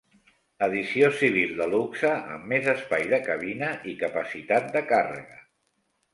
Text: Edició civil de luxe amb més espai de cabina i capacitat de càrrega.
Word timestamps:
Edició 0.67 1.09
civil 1.19 1.53
de 1.59 1.67
luxe 1.73 2.13
amb 2.37 2.47
més 2.55 2.71
espai 2.73 3.07
de 3.13 3.21
cabina 3.29 3.71
i 3.93 3.95
capacitat 4.01 4.75
de 4.79 4.85
càrrega. 4.95 5.41